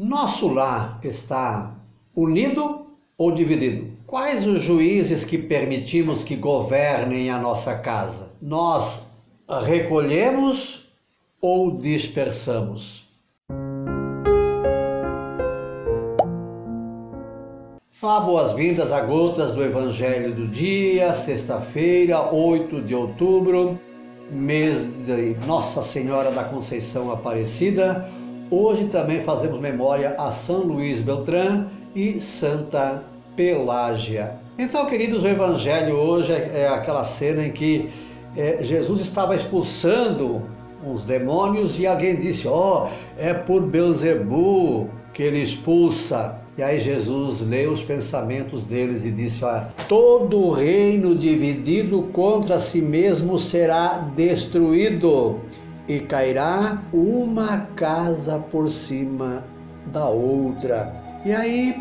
Nosso 0.00 0.46
lar 0.46 1.00
está 1.02 1.74
unido 2.14 2.86
ou 3.18 3.32
dividido? 3.32 3.90
Quais 4.06 4.46
os 4.46 4.62
juízes 4.62 5.24
que 5.24 5.36
permitimos 5.36 6.22
que 6.22 6.36
governem 6.36 7.30
a 7.30 7.38
nossa 7.40 7.76
casa? 7.76 8.30
Nós 8.40 9.08
recolhemos 9.64 10.88
ou 11.40 11.72
dispersamos? 11.72 13.08
Olá, 18.00 18.20
boas-vindas 18.20 18.92
a 18.92 19.00
Gotas 19.00 19.52
do 19.52 19.64
Evangelho 19.64 20.32
do 20.32 20.46
Dia, 20.46 21.12
sexta-feira, 21.12 22.32
8 22.32 22.82
de 22.82 22.94
outubro, 22.94 23.76
mês 24.30 24.80
de 25.04 25.34
Nossa 25.44 25.82
Senhora 25.82 26.30
da 26.30 26.44
Conceição 26.44 27.10
Aparecida. 27.10 28.08
Hoje 28.50 28.86
também 28.86 29.22
fazemos 29.22 29.60
memória 29.60 30.14
a 30.18 30.32
São 30.32 30.60
Luís 30.60 31.02
Beltrán 31.02 31.66
e 31.94 32.18
Santa 32.18 33.04
Pelágia. 33.36 34.36
Então, 34.58 34.86
queridos, 34.86 35.22
o 35.22 35.28
Evangelho 35.28 35.94
hoje 35.94 36.32
é, 36.32 36.62
é 36.62 36.68
aquela 36.68 37.04
cena 37.04 37.44
em 37.44 37.52
que 37.52 37.90
é, 38.34 38.62
Jesus 38.62 39.02
estava 39.02 39.36
expulsando 39.36 40.40
uns 40.82 41.02
demônios 41.02 41.78
e 41.78 41.86
alguém 41.86 42.16
disse: 42.16 42.48
Ó, 42.48 42.86
oh, 42.86 43.20
é 43.20 43.34
por 43.34 43.60
Beuzebu 43.60 44.88
que 45.12 45.22
ele 45.22 45.42
expulsa. 45.42 46.36
E 46.56 46.62
aí 46.62 46.78
Jesus 46.78 47.46
leu 47.46 47.70
os 47.70 47.82
pensamentos 47.82 48.64
deles 48.64 49.04
e 49.04 49.10
disse: 49.10 49.44
Olha, 49.44 49.68
todo 49.86 50.52
reino 50.52 51.14
dividido 51.14 52.04
contra 52.14 52.58
si 52.60 52.80
mesmo 52.80 53.38
será 53.38 53.98
destruído, 54.16 55.38
e 55.88 56.00
cairá 56.00 56.82
uma 56.92 57.66
casa 57.74 58.38
por 58.38 58.68
cima 58.68 59.42
da 59.86 60.06
outra. 60.06 60.92
E 61.24 61.32
aí 61.32 61.74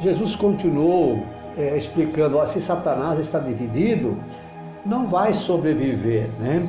Jesus 0.00 0.34
continuou 0.34 1.22
é, 1.58 1.76
explicando: 1.76 2.38
ó, 2.38 2.46
se 2.46 2.60
Satanás 2.60 3.18
está 3.18 3.38
dividido, 3.38 4.16
não 4.84 5.06
vai 5.06 5.34
sobreviver, 5.34 6.28
né? 6.40 6.66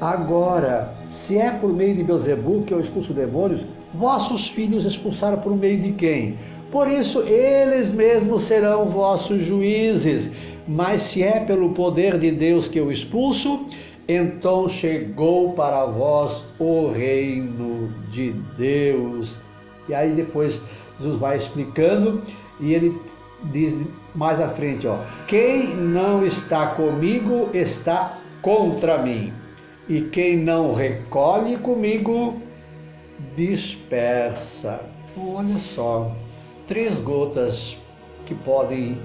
Agora, 0.00 0.92
se 1.10 1.36
é 1.36 1.50
por 1.50 1.72
meio 1.72 1.94
de 1.94 2.02
Beuzebu 2.02 2.62
que 2.62 2.74
eu 2.74 2.80
expulso 2.80 3.12
demônios, 3.12 3.60
vossos 3.94 4.48
filhos 4.48 4.84
expulsaram 4.84 5.38
por 5.38 5.54
meio 5.54 5.78
de 5.78 5.92
quem? 5.92 6.38
Por 6.72 6.88
isso, 6.88 7.20
eles 7.20 7.92
mesmos 7.92 8.44
serão 8.44 8.86
vossos 8.86 9.42
juízes. 9.42 10.30
Mas 10.66 11.02
se 11.02 11.22
é 11.22 11.40
pelo 11.40 11.70
poder 11.70 12.18
de 12.18 12.30
Deus 12.30 12.66
que 12.66 12.78
eu 12.78 12.90
expulso, 12.90 13.66
então 14.08 14.68
chegou 14.68 15.52
para 15.52 15.84
vós 15.86 16.44
o 16.58 16.88
reino 16.88 17.92
de 18.10 18.32
Deus. 18.56 19.36
E 19.88 19.94
aí 19.94 20.12
depois 20.12 20.60
Jesus 20.98 21.18
vai 21.18 21.36
explicando 21.36 22.22
e 22.60 22.74
ele 22.74 23.00
diz 23.44 23.74
mais 24.14 24.40
à 24.40 24.48
frente, 24.48 24.86
ó: 24.86 24.98
Quem 25.26 25.74
não 25.74 26.24
está 26.24 26.68
comigo 26.68 27.48
está 27.52 28.18
contra 28.40 28.98
mim, 28.98 29.32
e 29.88 30.02
quem 30.02 30.36
não 30.36 30.72
recolhe 30.72 31.56
comigo 31.56 32.40
dispersa. 33.36 34.80
Olha 35.16 35.58
só, 35.58 36.14
três 36.66 37.00
gotas 37.00 37.76
que 38.26 38.34
podem 38.34 38.98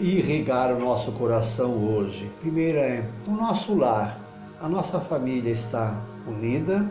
irrigar 0.00 0.72
o 0.72 0.78
nosso 0.78 1.12
coração 1.12 1.72
hoje. 1.72 2.30
Primeira 2.40 2.80
é 2.80 3.04
o 3.26 3.32
nosso 3.32 3.76
lar, 3.76 4.18
a 4.60 4.68
nossa 4.68 5.00
família 5.00 5.50
está 5.50 6.00
unida, 6.26 6.88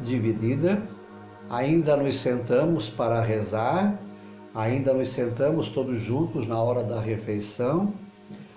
dividida, 0.00 0.82
ainda 1.50 1.96
nos 1.96 2.16
sentamos 2.20 2.88
para 2.88 3.20
rezar 3.20 3.98
ainda 4.56 4.94
nos 4.94 5.10
sentamos 5.10 5.68
todos 5.68 6.00
juntos 6.00 6.46
na 6.46 6.60
hora 6.60 6.82
da 6.82 6.98
refeição, 6.98 7.92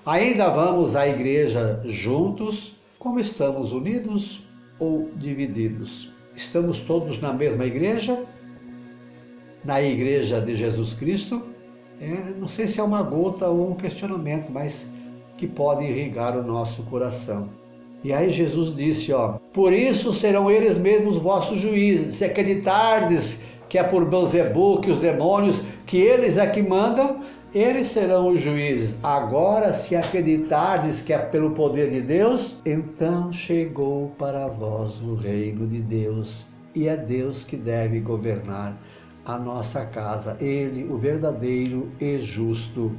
ainda 0.06 0.48
vamos 0.50 0.96
à 0.96 1.06
igreja 1.08 1.82
juntos, 1.84 2.73
como 2.98 3.20
estamos 3.20 3.73
unidos 3.73 4.42
ou 4.80 5.12
divididos? 5.18 6.10
Estamos 6.34 6.80
todos 6.80 7.22
na 7.22 7.34
mesma 7.34 7.66
igreja? 7.66 8.23
Na 9.66 9.82
igreja 9.82 10.39
de 10.39 10.56
Jesus 10.56 10.94
Cristo? 10.94 11.44
É, 12.00 12.34
não 12.39 12.48
sei 12.48 12.66
se 12.66 12.80
é 12.80 12.84
uma 12.84 13.02
gota 13.02 13.50
ou 13.50 13.72
um 13.72 13.76
questionamento, 13.76 14.50
mas 14.50 14.88
que 15.38 15.45
pode 15.45 15.84
irrigar 15.84 16.38
o 16.38 16.44
nosso 16.44 16.82
coração. 16.84 17.50
E 18.04 18.14
aí 18.14 18.30
Jesus 18.30 18.73
disse, 18.76 19.11
ó, 19.11 19.39
por 19.54 19.73
isso 19.73 20.14
serão 20.14 20.49
eles 20.49 20.77
mesmos 20.77 21.17
vossos 21.17 21.60
juízes, 21.60 22.15
se 22.15 22.23
acreditardes 22.23 23.39
que 23.67 23.77
é 23.77 23.83
por 23.83 24.04
Beuzebu, 24.04 24.82
que 24.82 24.89
os 24.89 24.99
demônios, 24.99 25.61
que 25.86 25.98
eles 25.98 26.38
é 26.38 26.48
que 26.48 26.61
mandam, 26.61 27.20
eles 27.54 27.88
serão 27.88 28.30
os 28.30 28.42
juízes. 28.42 28.95
Agora, 29.04 29.71
se 29.73 29.95
acreditardes 29.95 31.02
que 31.02 31.14
é 31.14 31.17
pelo 31.17 31.52
poder 31.52 31.92
de 31.92 32.02
Deus, 32.02 32.58
então 32.65 33.32
chegou 33.32 34.09
para 34.17 34.48
vós 34.48 34.99
o 35.02 35.14
reino 35.14 35.67
de 35.67 35.80
Deus. 35.80 36.45
E 36.76 36.88
é 36.88 36.98
Deus 36.98 37.43
que 37.43 37.55
deve 37.55 37.99
governar 37.99 38.76
a 39.26 39.38
nossa 39.38 39.86
casa. 39.86 40.36
Ele, 40.39 40.86
o 40.89 40.98
verdadeiro 40.98 41.89
e 41.99 42.20
justo 42.20 42.92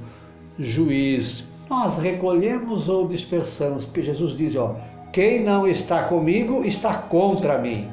juiz. 0.59 1.44
Nós 1.71 1.99
recolhemos 1.99 2.89
ou 2.89 3.07
dispersamos, 3.07 3.85
porque 3.85 4.03
Jesus 4.03 4.37
diz, 4.37 4.57
ó, 4.57 4.75
quem 5.13 5.45
não 5.45 5.69
está 5.69 6.03
comigo 6.03 6.65
está 6.65 6.95
contra 6.95 7.59
mim. 7.59 7.89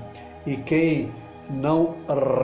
E 0.48 0.58
quem 0.58 1.12
não 1.48 1.94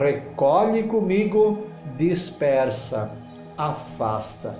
recolhe 0.00 0.84
comigo, 0.84 1.58
dispersa, 1.98 3.10
afasta. 3.58 4.56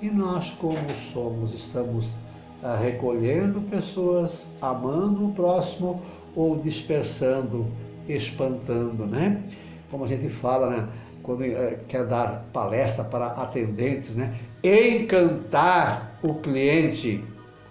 E 0.00 0.08
nós, 0.08 0.52
como 0.52 0.88
somos, 0.90 1.52
estamos 1.52 2.16
ah, 2.62 2.76
recolhendo 2.76 3.60
pessoas, 3.60 4.46
amando 4.62 5.26
o 5.26 5.32
próximo 5.32 6.00
ou 6.34 6.56
dispersando, 6.56 7.66
espantando, 8.08 9.04
né? 9.06 9.42
Como 9.90 10.04
a 10.04 10.06
gente 10.06 10.30
fala, 10.30 10.70
né? 10.70 10.88
Quando 11.26 11.42
eh, 11.42 11.80
quer 11.88 12.06
dar 12.06 12.46
palestra 12.52 13.02
para 13.02 13.26
atendentes, 13.26 14.14
né? 14.14 14.38
Encantar 14.62 16.16
o 16.22 16.34
cliente 16.34 17.22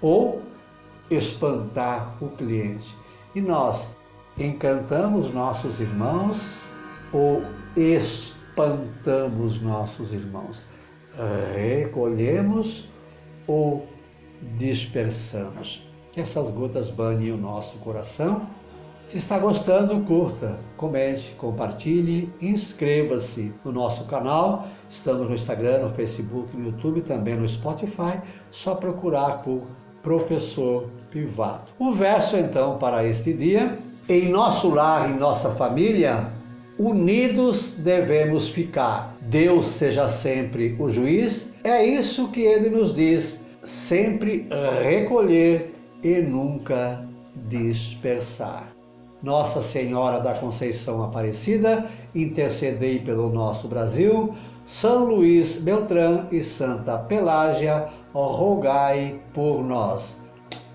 ou 0.02 0.42
espantar 1.10 2.22
o 2.22 2.28
cliente. 2.32 2.94
E 3.34 3.40
nós 3.40 3.90
encantamos 4.38 5.34
nossos 5.34 5.80
irmãos 5.80 6.38
ou 7.14 7.44
espantamos 7.78 9.62
nossos 9.62 10.12
irmãos? 10.12 10.66
Recolhemos 11.56 12.90
ou 13.48 13.88
dispersamos? 14.58 15.88
Que 16.12 16.20
essas 16.20 16.52
gotas 16.52 16.90
banhem 16.90 17.32
o 17.32 17.38
nosso 17.38 17.78
coração. 17.78 18.50
Se 19.06 19.18
está 19.18 19.38
gostando, 19.38 20.00
curta, 20.02 20.58
comente, 20.78 21.36
compartilhe, 21.38 22.34
inscreva-se 22.42 23.54
no 23.64 23.72
nosso 23.72 24.06
canal. 24.06 24.68
Estamos 24.90 25.30
no 25.30 25.36
Instagram, 25.36 25.84
no 25.84 25.90
Facebook, 25.90 26.58
no 26.58 26.66
YouTube, 26.66 27.02
também 27.02 27.36
no 27.36 27.48
Spotify. 27.48 28.20
Só 28.50 28.74
procurar 28.74 29.44
por 29.44 29.62
Professor 30.02 30.90
Privado. 31.12 31.66
O 31.78 31.92
verso 31.92 32.36
então 32.36 32.80
para 32.80 33.06
este 33.06 33.32
dia 33.32 33.78
em 34.10 34.30
nosso 34.30 34.70
lar, 34.70 35.08
em 35.08 35.18
nossa 35.18 35.52
família, 35.52 36.28
unidos 36.80 37.76
devemos 37.78 38.48
ficar. 38.48 39.16
Deus 39.22 39.68
seja 39.68 40.10
sempre 40.10 40.76
o 40.80 40.90
juiz. 40.90 41.54
É 41.64 41.86
isso 41.86 42.30
que 42.30 42.42
ele 42.42 42.70
nos 42.70 42.96
diz: 42.96 43.40
sempre 43.64 44.48
recolher 44.82 45.76
e 46.04 46.20
nunca 46.22 47.08
dispersar. 47.48 48.76
Nossa 49.26 49.60
Senhora 49.60 50.20
da 50.20 50.36
Conceição 50.36 51.02
Aparecida, 51.02 51.84
intercedei 52.14 53.00
pelo 53.00 53.28
nosso 53.28 53.68
Brasil. 53.68 54.36
São 54.68 55.06
Luís 55.06 55.58
Beltrão 55.58 56.28
e 56.32 56.44
Santa 56.44 56.96
Pelágia, 56.96 57.88
rogai 58.14 59.20
por 59.34 59.64
nós. 59.64 60.16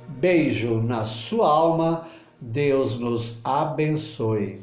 Beijo 0.09 0.83
na 0.83 1.05
sua 1.05 1.49
alma 1.49 2.03
Deus 2.41 2.99
nos 2.99 3.37
abençoe. 3.45 4.61